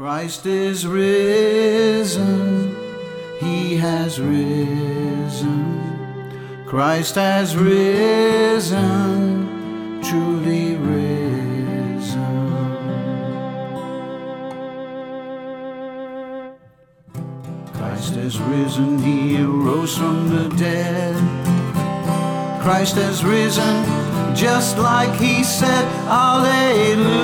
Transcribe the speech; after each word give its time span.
Christ 0.00 0.46
is 0.46 0.86
risen, 0.86 2.74
he 3.38 3.76
has 3.76 4.18
risen. 4.18 5.76
Christ 6.66 7.16
has 7.16 7.54
risen, 7.54 8.80
truly 10.02 10.76
risen. 10.76 12.16
Christ 17.74 18.14
has 18.14 18.38
risen, 18.40 18.98
he 19.02 19.42
arose 19.42 19.98
from 19.98 20.30
the 20.30 20.48
dead. 20.56 21.14
Christ 22.62 22.94
has 22.94 23.22
risen, 23.22 23.84
just 24.34 24.78
like 24.78 25.14
he 25.20 25.44
said, 25.44 25.84
Alleluia. 26.08 27.19